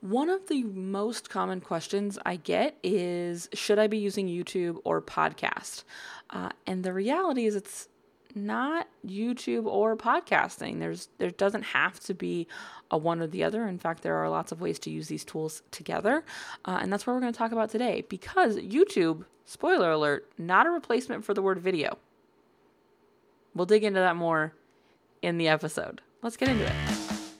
[0.00, 5.00] One of the most common questions I get is Should I be using YouTube or
[5.00, 5.84] podcast?
[6.30, 7.88] Uh, and the reality is, it's
[8.34, 10.78] not YouTube or podcasting.
[10.78, 12.46] There's there doesn't have to be
[12.90, 13.66] a one or the other.
[13.66, 16.24] In fact, there are lots of ways to use these tools together,
[16.66, 18.04] uh, and that's what we're going to talk about today.
[18.08, 21.98] Because YouTube, spoiler alert, not a replacement for the word video.
[23.54, 24.52] We'll dig into that more
[25.22, 26.02] in the episode.
[26.22, 26.95] Let's get into it.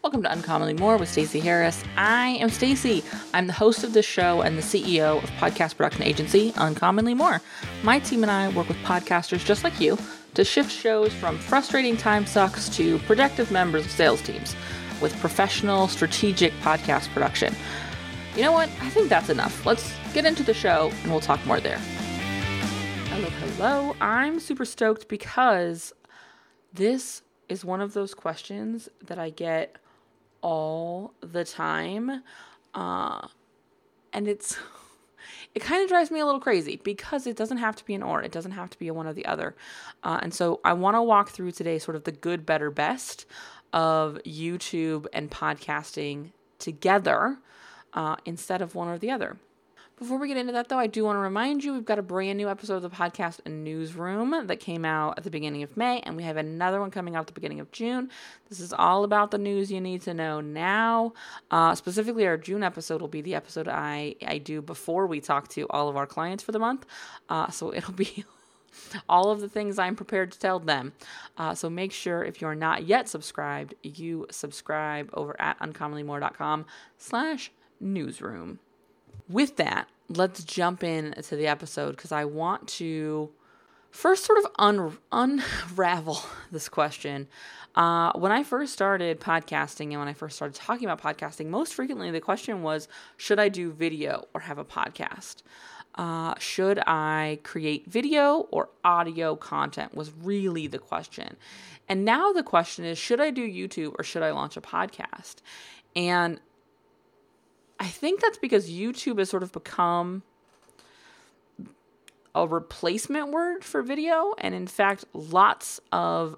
[0.07, 1.83] Welcome to Uncommonly More with Stacey Harris.
[1.97, 3.03] I am Stacey.
[3.35, 7.43] I'm the host of this show and the CEO of podcast production agency Uncommonly More.
[7.83, 9.99] My team and I work with podcasters just like you
[10.35, 14.55] to shift shows from frustrating time sucks to productive members of sales teams
[15.03, 17.53] with professional, strategic podcast production.
[18.37, 18.69] You know what?
[18.81, 19.67] I think that's enough.
[19.67, 21.79] Let's get into the show and we'll talk more there.
[23.09, 23.97] Hello, hello.
[24.01, 25.93] I'm super stoked because
[26.73, 29.79] this is one of those questions that I get
[30.47, 32.23] all the time.
[32.73, 33.27] Uh,
[34.13, 34.57] and it's
[35.57, 38.03] it kind of drives me a little crazy because it doesn't have to be an
[38.05, 39.57] or, it doesn't have to be a one or the other.
[40.05, 43.27] Uh, and so I want to walk through today sort of the good, better, best
[43.73, 47.39] of YouTube and podcasting together
[47.93, 49.39] uh, instead of one or the other.
[49.99, 52.03] Before we get into that, though, I do want to remind you we've got a
[52.03, 56.01] brand new episode of the podcast Newsroom that came out at the beginning of May,
[56.01, 58.11] and we have another one coming out at the beginning of June.
[58.51, 61.15] This is all about the news you need to know now.
[61.51, 65.49] Uh, specifically, our June episode will be the episode I, I do before we talk
[65.49, 66.85] to all of our clients for the month.
[67.31, 68.27] Uh, so it'll be
[69.09, 70.93] all of the things I'm prepared to tell them.
[71.39, 76.67] Uh, so make sure if you're not yet subscribed, you subscribe over at uncommonlymore.com
[76.99, 78.59] slash newsroom
[79.29, 83.31] with that, let's jump in to the episode because I want to
[83.91, 86.21] first sort of un- unravel
[86.53, 87.29] this question.
[87.75, 91.75] Uh, when I first started podcasting and when I first started talking about podcasting, most
[91.75, 95.43] frequently the question was should I do video or have a podcast?
[95.95, 99.95] Uh, should I create video or audio content?
[99.95, 101.37] Was really the question.
[101.89, 105.37] And now the question is should I do YouTube or should I launch a podcast?
[105.95, 106.41] And
[107.79, 110.23] I think that's because YouTube has sort of become
[112.35, 114.35] a replacement word for video.
[114.39, 116.37] And in fact, lots of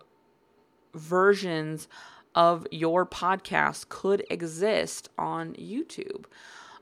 [0.94, 1.88] versions
[2.34, 6.24] of your podcast could exist on YouTube.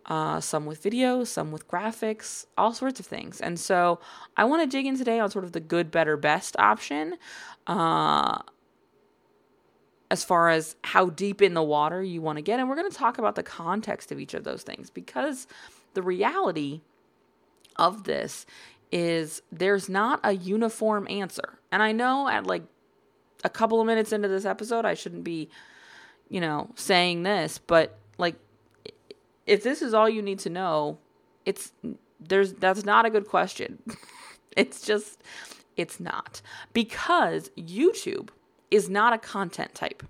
[0.04, 3.40] Uh, some with video, some with graphics, all sorts of things.
[3.40, 3.98] And so
[4.36, 7.16] I want to dig in today on sort of the good, better, best option.
[7.66, 8.38] Uh,
[10.10, 12.60] as far as how deep in the water you want to get.
[12.60, 15.46] And we're going to talk about the context of each of those things because
[15.94, 16.80] the reality
[17.76, 18.46] of this
[18.92, 21.58] is there's not a uniform answer.
[21.72, 22.62] And I know at like
[23.44, 25.48] a couple of minutes into this episode, I shouldn't be,
[26.28, 28.36] you know, saying this, but like
[29.46, 30.98] if this is all you need to know,
[31.44, 31.72] it's
[32.20, 33.82] there's that's not a good question.
[34.56, 35.22] it's just
[35.76, 36.40] it's not
[36.72, 38.30] because YouTube
[38.70, 40.02] is not a content type.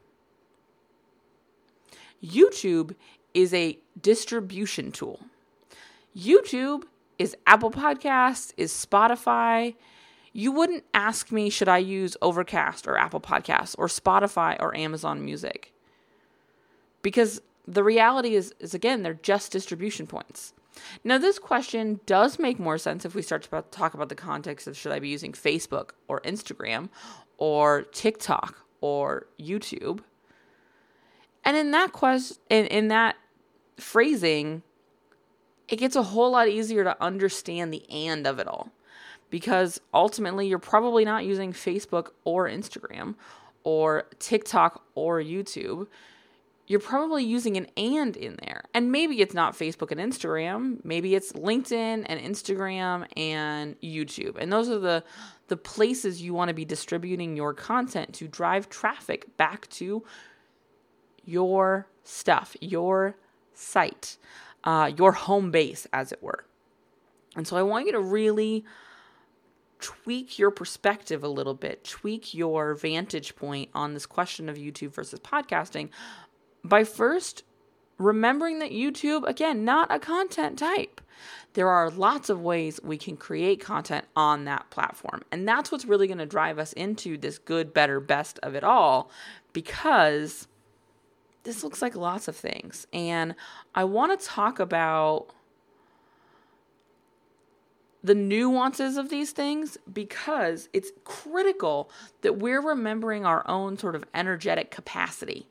[2.25, 2.94] YouTube
[3.34, 5.21] is a distribution tool.
[6.17, 6.84] YouTube
[7.19, 9.75] is Apple Podcasts, is Spotify.
[10.33, 15.25] You wouldn't ask me, should I use Overcast or Apple Podcasts or Spotify or Amazon
[15.25, 15.73] Music?
[17.03, 20.53] Because the reality is, is again, they're just distribution points.
[21.05, 24.67] Now, this question does make more sense if we start to talk about the context
[24.67, 26.91] of should I be using Facebook or Instagram
[27.38, 30.00] or TikTok or YouTube.
[31.44, 33.16] And in that quest in, in that
[33.76, 34.62] phrasing,
[35.69, 38.70] it gets a whole lot easier to understand the and of it all.
[39.28, 43.16] Because ultimately you're probably not using Facebook or Instagram
[43.64, 45.88] or TikTok or YouTube
[46.66, 48.64] you're probably using an and in there.
[48.75, 54.36] And maybe it's not Facebook and Instagram, maybe it's LinkedIn and Instagram and YouTube.
[54.38, 55.04] And those are the
[55.48, 60.04] the places you want to be distributing your content to drive traffic back to
[61.24, 63.16] your stuff, your
[63.54, 64.16] site,
[64.64, 66.44] uh, your home base, as it were.
[67.37, 68.64] And so I want you to really
[69.78, 74.92] tweak your perspective a little bit, tweak your vantage point on this question of YouTube
[74.92, 75.90] versus podcasting
[76.64, 77.44] by first
[77.99, 81.00] remembering that YouTube, again, not a content type.
[81.56, 85.23] There are lots of ways we can create content on that platform.
[85.32, 88.62] And that's what's really going to drive us into this good, better, best of it
[88.62, 89.11] all
[89.55, 90.49] because
[91.44, 92.87] this looks like lots of things.
[92.93, 93.35] And
[93.75, 95.29] I want to talk about
[98.05, 104.05] the nuances of these things because it's critical that we're remembering our own sort of
[104.14, 105.49] energetic capacity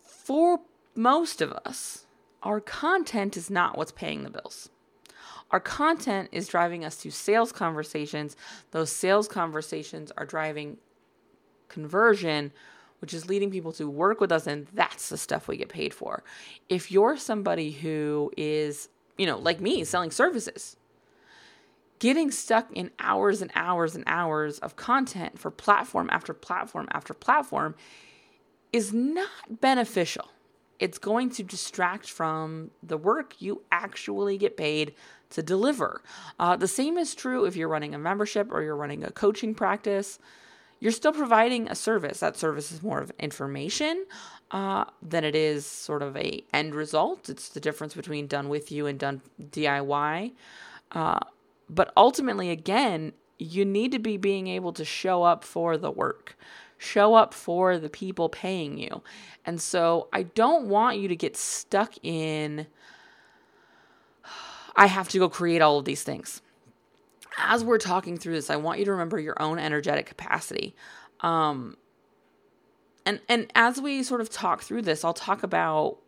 [0.00, 0.58] for
[0.96, 2.05] most of us,
[2.42, 4.68] our content is not what's paying the bills.
[5.50, 8.36] Our content is driving us to sales conversations.
[8.72, 10.78] Those sales conversations are driving
[11.68, 12.52] conversion,
[13.00, 15.94] which is leading people to work with us, and that's the stuff we get paid
[15.94, 16.24] for.
[16.68, 18.88] If you're somebody who is,
[19.18, 20.76] you know, like me, selling services,
[21.98, 27.14] getting stuck in hours and hours and hours of content for platform after platform after
[27.14, 27.74] platform
[28.72, 30.28] is not beneficial.
[30.78, 34.94] It's going to distract from the work you actually get paid
[35.30, 36.02] to deliver.
[36.38, 39.54] Uh, the same is true if you're running a membership or you're running a coaching
[39.54, 40.18] practice.
[40.78, 42.20] You're still providing a service.
[42.20, 44.04] That service is more of information
[44.50, 47.28] uh, than it is sort of a end result.
[47.28, 50.32] It's the difference between done with you and done DIY.
[50.92, 51.20] Uh,
[51.68, 56.36] but ultimately, again, you need to be being able to show up for the work,
[56.78, 59.02] show up for the people paying you.
[59.44, 62.66] And so I don't want you to get stuck in,
[64.76, 66.42] I have to go create all of these things.
[67.38, 70.74] As we're talking through this, I want you to remember your own energetic capacity.
[71.20, 71.76] Um,
[73.04, 75.98] and and as we sort of talk through this, I'll talk about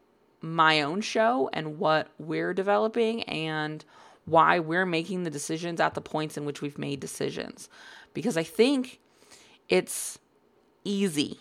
[0.41, 3.85] my own show and what we're developing and
[4.25, 7.69] why we're making the decisions at the points in which we've made decisions.
[8.15, 9.01] Because I think
[9.69, 10.19] it's
[10.89, 11.39] easy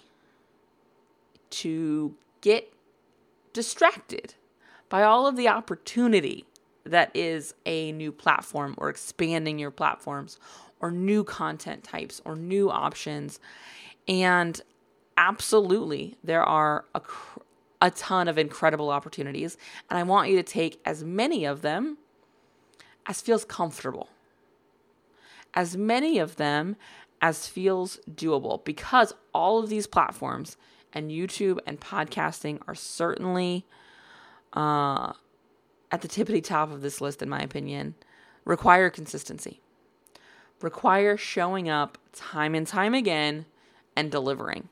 [1.50, 2.72] to get
[3.54, 4.36] distracted
[4.90, 6.46] by all of the opportunity
[6.84, 10.38] that is a new platform or expanding your platforms
[10.80, 13.40] or new content types or new options.
[14.08, 14.62] And
[15.18, 17.02] absolutely, there are a,
[17.82, 19.58] a ton of incredible opportunities.
[19.90, 21.98] And I want you to take as many of them
[23.06, 24.10] as feels comfortable,
[25.54, 26.76] as many of them
[27.22, 30.58] as feels doable, because all of these platforms
[30.94, 33.66] and YouTube and podcasting are certainly
[34.54, 35.14] uh,
[35.92, 37.96] at the tippity top of this list, in my opinion,
[38.46, 39.62] require consistency,
[40.62, 43.46] require showing up time and time again
[43.96, 44.70] and delivering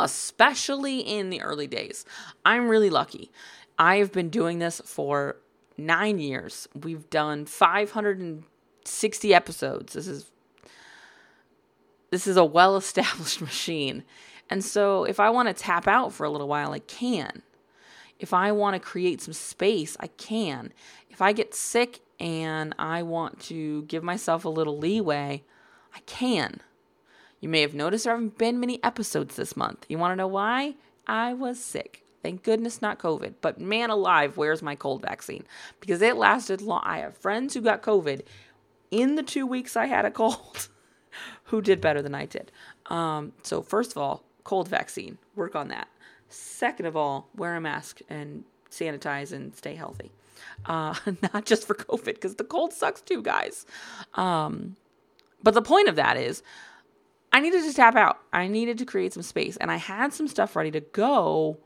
[0.00, 2.04] especially in the early days.
[2.44, 3.30] I'm really lucky.
[3.78, 5.36] I have been doing this for
[5.76, 6.68] nine years.
[6.74, 9.92] We've done 560 episodes.
[9.92, 10.30] This is
[12.10, 14.04] this is a well-established machine.
[14.48, 17.42] And so if I want to tap out for a little while, I can.
[18.18, 20.72] If I want to create some space, I can.
[21.08, 25.42] If I get sick and I want to give myself a little leeway,
[25.94, 26.60] I can.
[27.40, 29.86] You may have noticed there haven't been many episodes this month.
[29.88, 30.74] You want to know why?
[31.06, 32.04] I was sick.
[32.22, 33.34] Thank goodness not COVID.
[33.40, 35.44] But man alive, where's my cold vaccine?
[35.80, 36.82] Because it lasted long.
[36.84, 38.22] I have friends who got COVID
[38.90, 40.68] in the two weeks I had a cold
[41.50, 42.50] who did better than I did.
[42.86, 45.88] Um, so, first of all, cold vaccine, work on that.
[46.28, 50.10] Second of all, wear a mask and sanitize and stay healthy.
[50.64, 50.94] Uh,
[51.34, 53.66] not just for COVID, because the cold sucks too, guys.
[54.14, 54.76] Um,
[55.42, 56.42] but the point of that is,
[57.32, 58.18] I needed to tap out.
[58.32, 61.58] I needed to create some space, and I had some stuff ready to go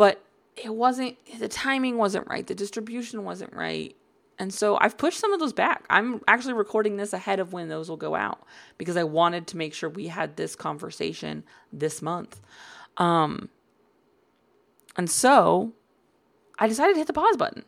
[0.00, 0.24] but
[0.56, 3.94] it wasn't the timing wasn't right the distribution wasn't right
[4.40, 5.84] and so i've pushed some of those back.
[5.88, 8.42] I'm actually recording this ahead of when those will go out
[8.78, 12.40] because i wanted to make sure we had this conversation this month.
[12.96, 13.50] Um
[14.96, 15.72] and so
[16.58, 17.64] i decided to hit the pause button.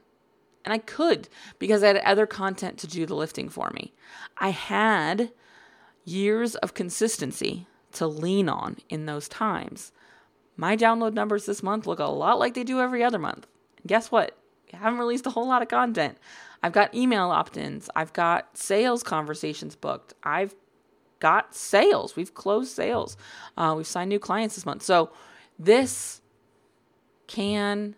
[0.64, 1.28] And i could
[1.60, 3.92] because i had other content to do the lifting for me.
[4.38, 5.30] I had
[6.04, 9.92] years of consistency to lean on in those times.
[10.56, 13.46] My download numbers this month look a lot like they do every other month.
[13.78, 14.36] And guess what?
[14.72, 16.18] I haven't released a whole lot of content.
[16.62, 20.54] I've got email opt ins, I've got sales conversations booked, I've
[21.18, 22.16] got sales.
[22.16, 23.16] We've closed sales,
[23.56, 24.82] uh, we've signed new clients this month.
[24.82, 25.10] So
[25.58, 26.20] this
[27.26, 27.96] can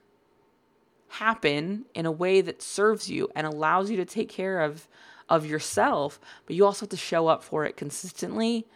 [1.09, 4.89] happen in a way that serves you and allows you to take care of
[5.29, 8.67] of yourself but you also have to show up for it consistently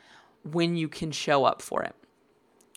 [0.44, 1.94] when you can show up for it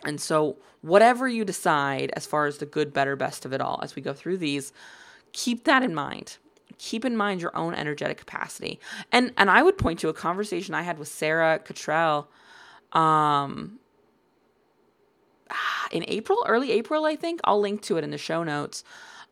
[0.04, 3.80] and so, whatever you decide as far as the good, better, best of it all,
[3.82, 4.72] as we go through these,
[5.32, 6.38] keep that in mind.
[6.78, 8.80] Keep in mind your own energetic capacity.
[9.12, 12.28] And and I would point to a conversation I had with Sarah Cottrell
[12.92, 13.78] um,
[15.90, 17.40] in April, early April, I think.
[17.44, 18.84] I'll link to it in the show notes.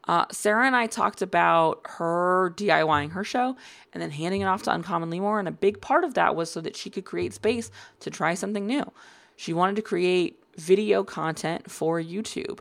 [0.09, 3.57] Uh, Sarah and I talked about her DIYing her show
[3.93, 5.39] and then handing it off to Uncommonly More.
[5.39, 8.35] And a big part of that was so that she could create space to try
[8.35, 8.91] something new.
[9.37, 12.61] She wanted to create video content for YouTube.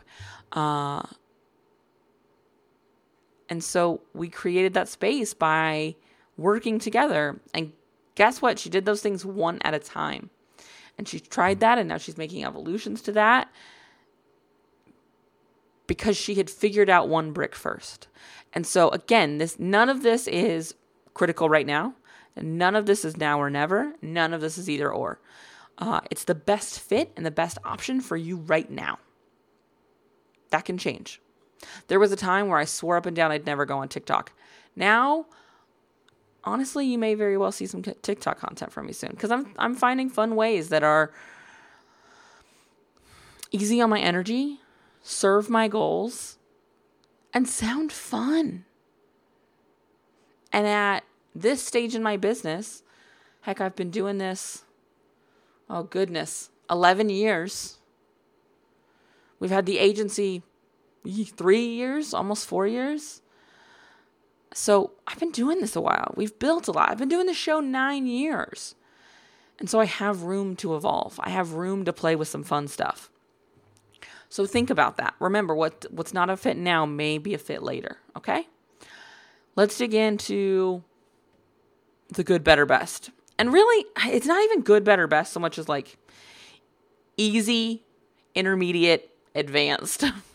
[0.51, 1.03] Uh,
[3.50, 5.96] and so we created that space by
[6.38, 7.39] working together.
[7.53, 7.74] And
[8.15, 8.60] guess what?
[8.60, 10.29] She did those things one at a time.
[10.98, 13.50] And she tried that, and now she's making evolutions to that.
[15.88, 18.08] because she had figured out one brick first.
[18.53, 20.75] And so again, this none of this is
[21.15, 21.96] critical right now.
[22.38, 23.94] None of this is now or never.
[24.01, 25.20] None of this is either or.
[25.79, 29.00] Uh, it's the best fit and the best option for you right now.
[30.51, 31.22] That can change.
[31.88, 34.32] There was a time where I swore up and down I'd never go on TikTok.
[34.75, 35.25] Now,
[36.44, 39.75] honestly, you may very well see some TikTok content from me soon because I'm I'm
[39.75, 41.12] finding fun ways that are
[43.51, 44.60] easy on my energy,
[45.01, 46.38] serve my goals,
[47.34, 48.66] and sound fun.
[50.51, 51.04] And at
[51.36, 52.84] this stage in my business,
[53.42, 54.63] heck, I've been doing this,
[55.70, 57.78] oh goodness, 11 years.
[59.39, 60.44] We've had the agency
[61.06, 63.22] three years, almost four years.
[64.53, 66.13] So I've been doing this a while.
[66.15, 66.89] We've built a lot.
[66.89, 68.75] I've been doing the show nine years.
[69.60, 71.20] And so I have room to evolve.
[71.22, 73.10] I have room to play with some fun stuff.
[74.29, 75.15] So think about that.
[75.20, 78.48] Remember what what's not a fit now may be a fit later, okay?
[79.56, 80.84] Let's dig into
[82.10, 83.10] the good, better, best.
[83.38, 85.98] And really, it's not even good, better, best so much as like
[87.18, 87.84] easy,
[88.36, 90.06] intermediate, advanced.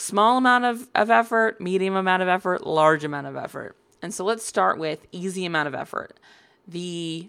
[0.00, 3.76] Small amount of, of effort, medium amount of effort, large amount of effort.
[4.00, 6.18] And so let's start with easy amount of effort.
[6.66, 7.28] The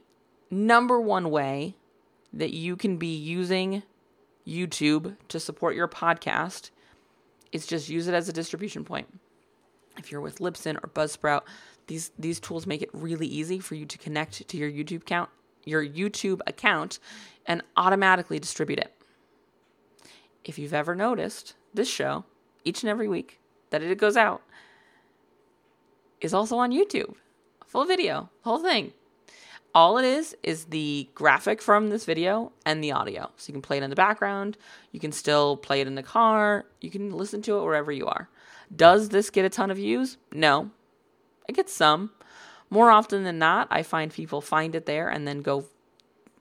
[0.49, 1.75] number one way
[2.31, 3.83] that you can be using
[4.47, 6.69] YouTube to support your podcast
[7.51, 9.19] is just use it as a distribution point.
[9.97, 11.41] If you're with Libsyn or Buzzsprout,
[11.87, 15.29] these these tools make it really easy for you to connect to your YouTube account,
[15.65, 16.99] your YouTube account
[17.45, 18.93] and automatically distribute it.
[20.45, 22.23] If you've ever noticed, this show
[22.63, 23.39] each and every week
[23.69, 24.41] that it goes out
[26.19, 27.15] is also on YouTube.
[27.65, 28.93] Full video, whole thing.
[29.73, 33.31] All it is is the graphic from this video and the audio.
[33.37, 34.57] So you can play it in the background,
[34.91, 38.05] you can still play it in the car, you can listen to it wherever you
[38.07, 38.29] are.
[38.75, 40.17] Does this get a ton of views?
[40.33, 40.71] No.
[41.47, 42.11] It gets some.
[42.69, 45.65] More often than not, I find people find it there and then go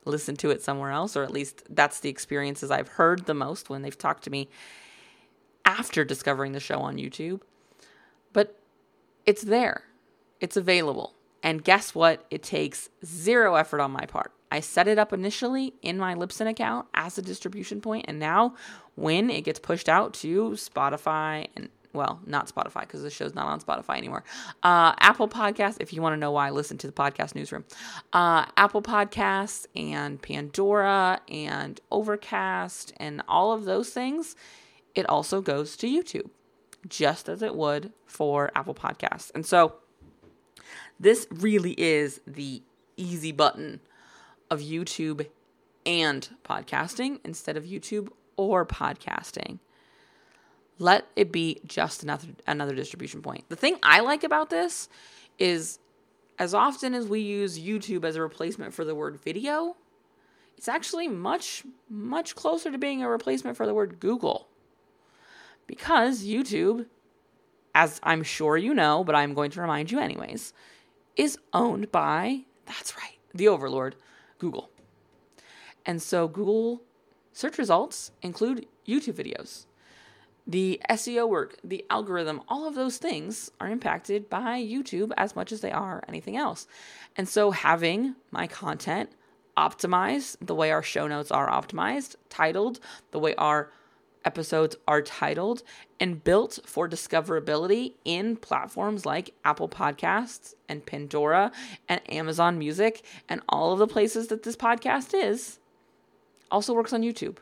[0.04, 3.70] listen to it somewhere else, or at least that's the experiences I've heard the most
[3.70, 4.48] when they've talked to me
[5.70, 7.40] after discovering the show on YouTube.
[8.32, 8.58] But
[9.24, 9.84] it's there,
[10.40, 11.14] it's available.
[11.42, 12.26] And guess what?
[12.30, 14.32] It takes zero effort on my part.
[14.52, 18.56] I set it up initially in my Libsyn account as a distribution point, and now
[18.96, 23.46] when it gets pushed out to Spotify and well, not Spotify because the show's not
[23.46, 24.22] on Spotify anymore.
[24.62, 27.64] Uh, Apple Podcasts, if you want to know why, listen to the podcast newsroom.
[28.12, 34.36] Uh, Apple Podcasts and Pandora and Overcast and all of those things,
[34.94, 36.30] it also goes to YouTube,
[36.88, 39.30] just as it would for Apple Podcasts.
[39.34, 39.74] And so
[40.98, 42.62] this really is the
[42.96, 43.80] easy button
[44.50, 45.26] of YouTube
[45.86, 49.58] and podcasting instead of YouTube or podcasting.
[50.78, 53.44] Let it be just another another distribution point.
[53.48, 54.88] The thing I like about this
[55.38, 55.78] is
[56.38, 59.76] as often as we use YouTube as a replacement for the word video,
[60.56, 64.49] it's actually much much closer to being a replacement for the word Google.
[65.70, 66.86] Because YouTube,
[67.76, 70.52] as I'm sure you know, but I'm going to remind you anyways,
[71.14, 73.94] is owned by, that's right, the overlord,
[74.40, 74.68] Google.
[75.86, 76.82] And so Google
[77.32, 79.66] search results include YouTube videos.
[80.44, 85.52] The SEO work, the algorithm, all of those things are impacted by YouTube as much
[85.52, 86.66] as they are anything else.
[87.14, 89.10] And so having my content
[89.56, 92.80] optimized the way our show notes are optimized, titled
[93.12, 93.70] the way our
[94.24, 95.62] episodes are titled
[95.98, 101.52] and built for discoverability in platforms like Apple Podcasts and Pandora
[101.88, 105.58] and Amazon Music and all of the places that this podcast is,
[106.50, 107.36] also works on YouTube.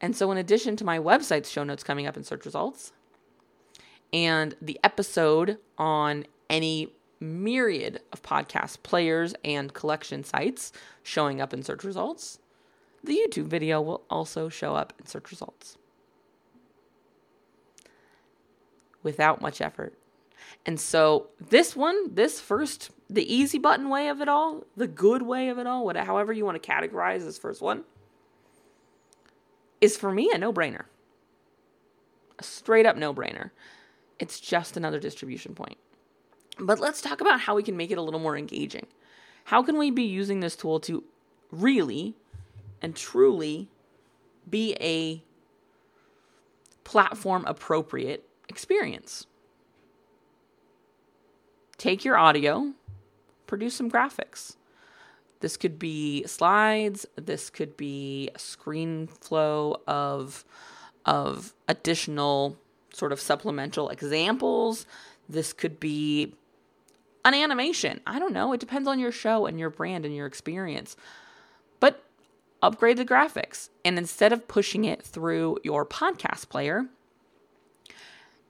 [0.00, 2.92] And so, in addition to my website's show notes coming up in search results
[4.12, 11.62] and the episode on any myriad of podcast players and collection sites showing up in
[11.62, 12.38] search results,
[13.06, 15.78] the YouTube video will also show up in search results
[19.02, 19.96] without much effort.
[20.64, 25.22] And so this one, this first, the easy button way of it all, the good
[25.22, 27.84] way of it all, whatever, however you want to categorize this first one,
[29.80, 30.84] is for me a no-brainer.
[32.38, 33.50] A straight up no-brainer.
[34.18, 35.78] It's just another distribution point.
[36.58, 38.86] But let's talk about how we can make it a little more engaging.
[39.44, 41.04] How can we be using this tool to
[41.52, 42.16] really
[42.82, 43.68] and truly
[44.48, 45.22] be a
[46.84, 49.26] platform appropriate experience.
[51.78, 52.72] Take your audio,
[53.46, 54.56] produce some graphics.
[55.40, 60.44] This could be slides, this could be a screen flow of
[61.04, 62.56] of additional
[62.92, 64.86] sort of supplemental examples.
[65.28, 66.34] This could be
[67.24, 68.00] an animation.
[68.06, 68.52] I don't know.
[68.52, 70.96] It depends on your show and your brand and your experience.
[71.78, 72.02] But
[72.66, 73.68] upgrade the graphics.
[73.84, 76.86] And instead of pushing it through your podcast player,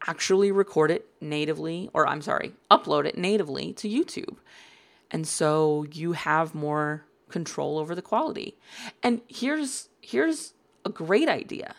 [0.06, 4.36] actually record it natively, or I'm sorry, upload it natively to YouTube.
[5.10, 8.56] And so you have more control over the quality.
[9.02, 10.54] And here's here's
[10.84, 11.74] a great idea.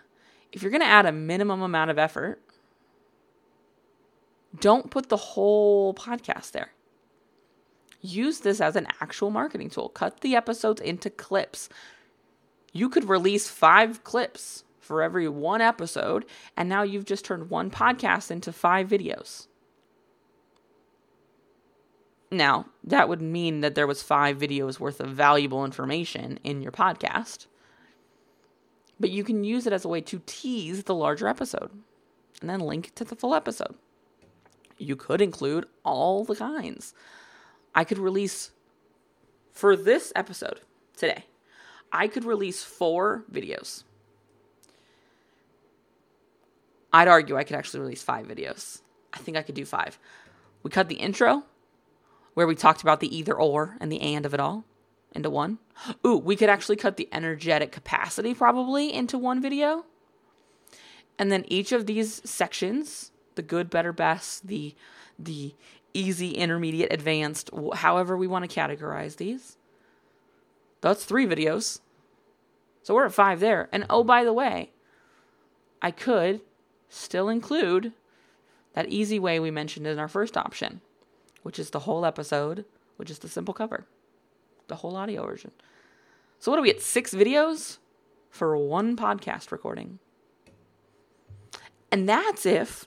[0.51, 2.41] If you're going to add a minimum amount of effort,
[4.59, 6.71] don't put the whole podcast there.
[8.01, 9.89] Use this as an actual marketing tool.
[9.89, 11.69] Cut the episodes into clips.
[12.77, 17.71] You could release 5 clips for every one episode, and now you've just turned one
[17.71, 19.47] podcast into 5 videos.
[22.29, 26.71] Now, that would mean that there was five videos worth of valuable information in your
[26.71, 27.47] podcast.
[28.99, 31.71] But you can use it as a way to tease the larger episode
[32.41, 33.73] and then link to the full episode.
[34.77, 36.93] You could include all the kinds.
[37.73, 38.51] I could release
[39.51, 40.61] for this episode
[40.95, 41.25] today,
[41.91, 43.83] I could release four videos.
[46.91, 48.81] I'd argue I could actually release five videos.
[49.13, 49.99] I think I could do five.
[50.63, 51.43] We cut the intro,
[52.33, 54.63] where we talked about the either or and the and of it all
[55.13, 55.59] into one.
[56.05, 59.85] Ooh, we could actually cut the energetic capacity probably into one video.
[61.17, 64.75] And then each of these sections, the good, better, best, the
[65.17, 65.55] the
[65.93, 69.57] easy, intermediate, advanced, however we want to categorize these.
[70.81, 71.79] That's 3 videos.
[72.83, 73.69] So we're at 5 there.
[73.71, 74.71] And oh by the way,
[75.81, 76.41] I could
[76.89, 77.93] still include
[78.73, 80.81] that easy way we mentioned in our first option
[81.47, 82.65] which is the whole episode,
[82.97, 83.85] which is the simple cover,
[84.67, 85.51] the whole audio version.
[86.39, 86.81] So, what do we get?
[86.81, 87.77] Six videos
[88.29, 89.99] for one podcast recording.
[91.89, 92.85] And that's if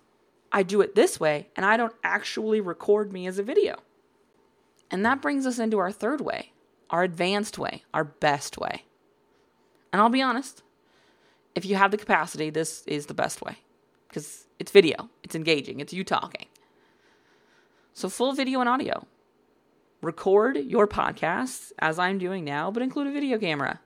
[0.53, 3.77] I do it this way and I don't actually record me as a video.
[4.91, 6.53] And that brings us into our third way,
[6.91, 8.85] our advanced way, our best way.
[9.93, 10.63] And I'll be honest,
[11.55, 13.57] if you have the capacity, this is the best way
[14.09, 16.47] because it's video, it's engaging, it's you talking.
[17.93, 19.07] So, full video and audio.
[20.03, 23.81] Record your podcasts as I'm doing now, but include a video camera.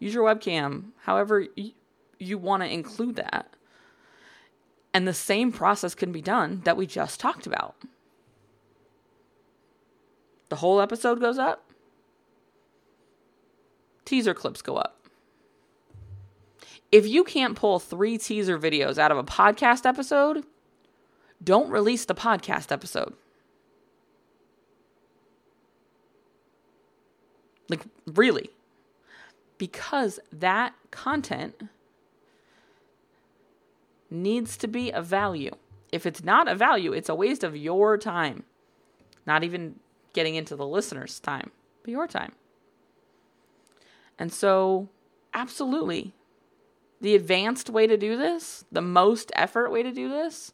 [0.00, 1.46] Use your webcam, however
[2.18, 3.54] you, want to include that.
[4.92, 7.76] And the same process can be done that we just talked about.
[10.52, 11.64] The whole episode goes up,
[14.04, 14.98] teaser clips go up.
[16.90, 20.44] If you can't pull three teaser videos out of a podcast episode,
[21.42, 23.14] don't release the podcast episode.
[27.70, 28.50] Like, really.
[29.56, 31.62] Because that content
[34.10, 35.52] needs to be a value.
[35.92, 38.42] If it's not a value, it's a waste of your time.
[39.24, 39.76] Not even
[40.12, 41.50] getting into the listener's time,
[41.82, 42.32] but your time.
[44.18, 44.88] And so,
[45.34, 46.12] absolutely,
[47.00, 50.52] the advanced way to do this, the most effort way to do this,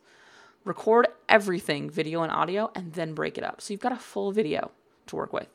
[0.64, 3.60] record everything, video and audio, and then break it up.
[3.60, 4.70] So you've got a full video
[5.06, 5.48] to work with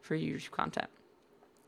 [0.00, 0.88] for your YouTube content.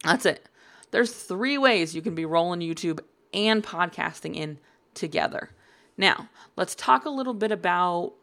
[0.05, 0.49] That's it.
[0.91, 3.01] There's three ways you can be rolling YouTube
[3.33, 4.59] and podcasting in
[4.95, 5.51] together.
[5.97, 8.15] Now, let's talk a little bit about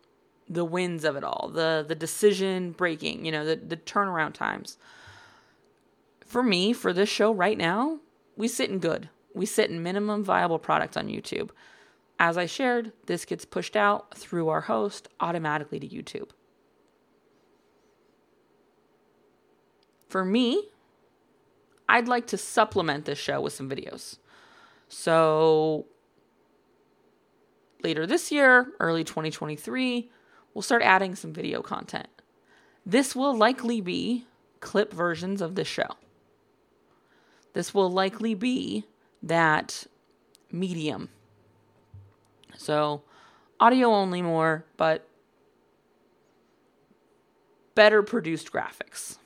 [0.49, 4.77] the wins of it all, the the decision breaking, you know, the, the turnaround times.
[6.25, 7.99] For me, for this show right now,
[8.35, 9.09] we sit in good.
[9.33, 11.49] We sit in minimum viable product on YouTube.
[12.17, 16.29] As I shared, this gets pushed out through our host automatically to YouTube.
[20.07, 20.69] For me,
[21.89, 24.17] I'd like to supplement this show with some videos.
[24.87, 25.87] So
[27.83, 30.09] later this year, early 2023,
[30.55, 32.07] we'll start adding some video content.
[32.83, 34.25] This will likely be
[34.59, 35.89] clip versions of this show.
[37.53, 38.85] This will likely be
[39.21, 39.85] that
[40.51, 41.09] medium
[42.57, 43.03] so
[43.59, 45.07] audio only more, but
[47.73, 49.17] better produced graphics.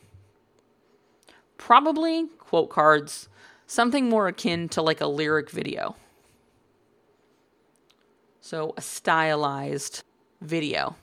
[1.57, 3.29] Probably quote cards,
[3.67, 5.95] something more akin to like a lyric video.
[8.41, 10.03] So a stylized
[10.41, 10.95] video.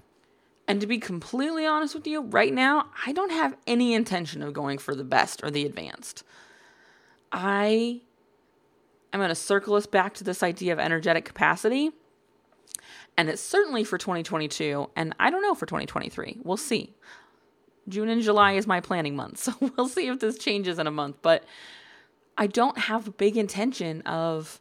[0.68, 4.52] And to be completely honest with you, right now, I don't have any intention of
[4.52, 6.24] going for the best or the advanced.
[7.30, 8.00] I
[9.12, 11.92] am going to circle us back to this idea of energetic capacity
[13.16, 16.38] and it's certainly for 2022 and I don't know for 2023.
[16.42, 16.94] We'll see.
[17.88, 20.90] June and July is my planning month, so we'll see if this changes in a
[20.90, 21.44] month, but
[22.36, 24.60] I don't have a big intention of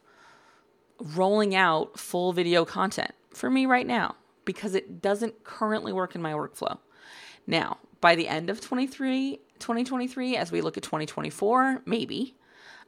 [0.98, 4.16] rolling out full video content for me right now
[4.46, 6.78] because it doesn't currently work in my workflow.
[7.46, 12.34] Now, by the end of 23, 2023, as we look at 2024, maybe,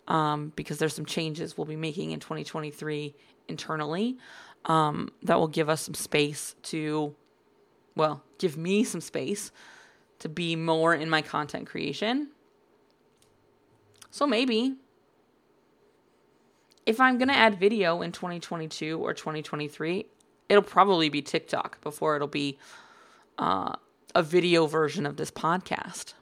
[0.06, 3.14] um, because there's some changes we'll be making in 2023
[3.48, 4.16] internally
[4.64, 7.14] um, that will give us some space to,
[7.94, 9.52] well, give me some space
[10.20, 12.30] to be more in my content creation.
[14.10, 14.76] So maybe
[16.86, 20.06] if I'm going to add video in 2022 or 2023,
[20.48, 22.58] it'll probably be TikTok before it'll be
[23.38, 23.74] uh,
[24.14, 26.14] a video version of this podcast.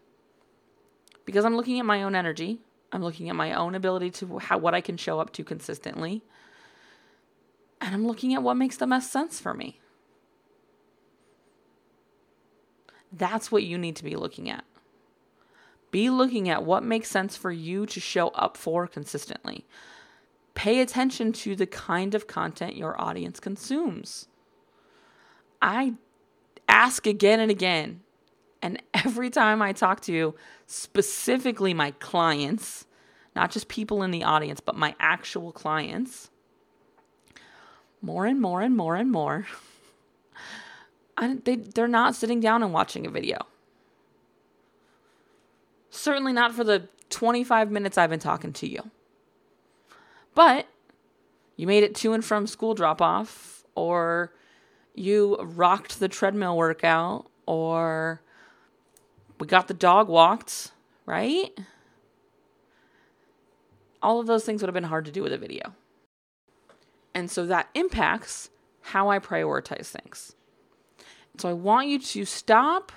[1.25, 2.61] Because I'm looking at my own energy,
[2.93, 6.23] I'm looking at my own ability to how what I can show up to consistently,
[7.81, 9.81] and I'm looking at what makes the most sense for me.
[13.13, 14.65] That's what you need to be looking at.
[15.91, 19.65] Be looking at what makes sense for you to show up for consistently.
[20.57, 24.27] Pay attention to the kind of content your audience consumes.
[25.61, 25.93] I
[26.67, 28.01] ask again and again,
[28.63, 30.35] and every time I talk to you,
[30.67, 32.87] specifically my clients,
[33.37, 36.31] not just people in the audience, but my actual clients,
[38.01, 39.47] more and more and more and more,
[41.19, 43.47] I, they, they're not sitting down and watching a video.
[45.91, 48.91] Certainly not for the 25 minutes I've been talking to you.
[50.37, 50.69] But
[51.57, 54.35] you made it to and from school drop off, or
[54.95, 58.21] you rocked the treadmill workout, or
[59.41, 60.73] we got the dog walked,
[61.07, 61.59] right?
[64.03, 65.73] All of those things would have been hard to do with a video.
[67.15, 68.51] And so that impacts
[68.83, 70.35] how I prioritize things.
[71.39, 72.93] So I want you to stop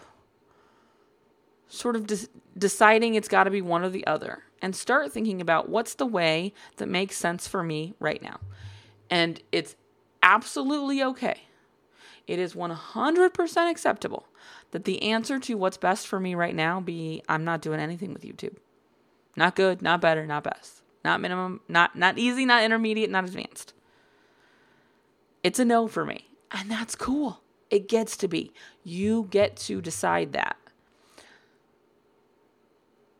[1.70, 5.42] sort of de- deciding it's got to be one or the other and start thinking
[5.42, 8.40] about what's the way that makes sense for me right now.
[9.10, 9.76] And it's
[10.22, 11.44] absolutely okay.
[12.28, 14.28] It is 100% acceptable
[14.72, 18.14] that the answer to what's best for me right now be I'm not doing anything
[18.14, 18.58] with YouTube.
[19.36, 20.84] Not good, not better, not best.
[21.04, 23.74] Not minimum, not not easy, not intermediate, not advanced.
[25.44, 26.28] It's a no for me.
[26.52, 27.42] And that's cool.
[27.70, 28.52] It gets to be.
[28.84, 30.58] You get to decide that.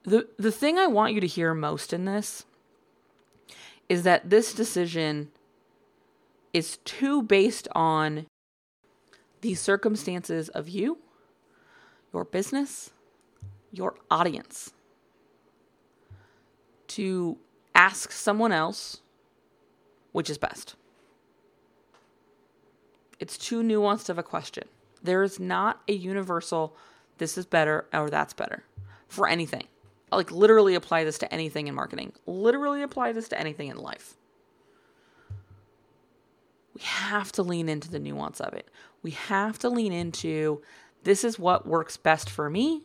[0.10, 2.44] The the thing I want you to hear most in this
[3.88, 5.30] is that this decision
[6.52, 8.26] is too based on
[9.42, 10.98] the circumstances of you,
[12.12, 12.90] your business,
[13.72, 14.74] your audience
[16.88, 17.38] to
[17.76, 19.02] ask someone else
[20.12, 20.74] which is best.
[23.20, 24.64] It's too nuanced of a question.
[25.04, 26.76] There is not a universal,
[27.20, 28.64] this is better or that's better
[29.08, 29.68] for anything.
[30.12, 34.16] Like, literally apply this to anything in marketing, literally apply this to anything in life.
[36.74, 38.70] We have to lean into the nuance of it.
[39.04, 40.62] We have to lean into
[41.04, 42.84] this is what works best for me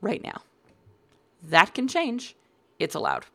[0.00, 0.42] right now.
[1.42, 2.34] That can change.
[2.78, 3.26] It's allowed.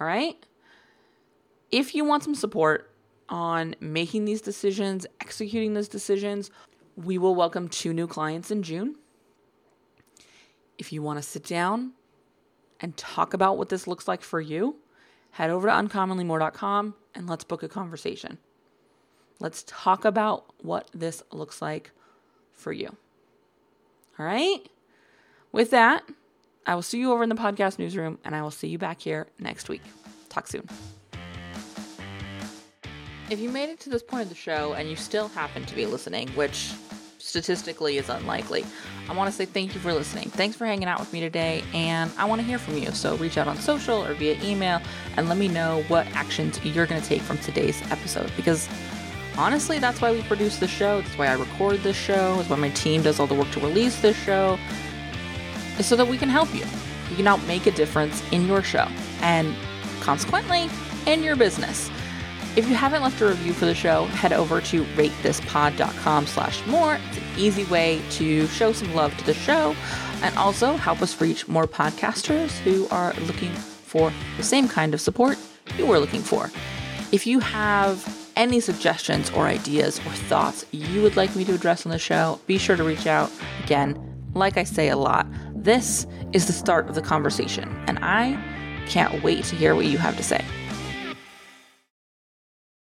[0.00, 0.36] All right?
[1.70, 2.90] If you want some support,
[3.28, 6.50] on making these decisions, executing those decisions.
[6.96, 8.96] We will welcome two new clients in June.
[10.78, 11.92] If you want to sit down
[12.80, 14.76] and talk about what this looks like for you,
[15.32, 18.38] head over to uncommonlymore.com and let's book a conversation.
[19.40, 21.90] Let's talk about what this looks like
[22.52, 22.96] for you.
[24.18, 24.60] All right?
[25.52, 26.04] With that,
[26.66, 29.00] I will see you over in the podcast newsroom and I will see you back
[29.00, 29.82] here next week.
[30.28, 30.68] Talk soon.
[33.30, 35.74] If you made it to this point of the show and you still happen to
[35.74, 36.72] be listening, which
[37.28, 38.64] statistically is unlikely,
[39.08, 40.30] I want to say thank you for listening.
[40.30, 42.90] Thanks for hanging out with me today, and I want to hear from you.
[42.92, 44.80] So reach out on social or via email
[45.16, 48.68] and let me know what actions you're going to take from today's episode because
[49.36, 51.00] honestly, that's why we produce the show.
[51.00, 52.36] That's why I record this show.
[52.36, 54.58] That's why my team does all the work to release this show.
[55.78, 56.64] Is so that we can help you.
[57.08, 58.88] We can help make a difference in your show
[59.20, 59.54] and
[60.00, 60.68] consequently
[61.06, 61.88] in your business.
[62.56, 66.98] If you haven't left a review for the show, head over to ratethispod.com slash more.
[67.08, 69.76] It's an easy way to show some love to the show
[70.22, 75.00] and also help us reach more podcasters who are looking for the same kind of
[75.00, 75.38] support
[75.76, 76.50] you were looking for.
[77.12, 81.86] If you have any suggestions or ideas or thoughts you would like me to address
[81.86, 83.30] on the show, be sure to reach out.
[83.64, 83.98] Again,
[84.34, 88.40] like I say a lot, this is the start of the conversation, and I
[88.86, 90.44] can't wait to hear what you have to say.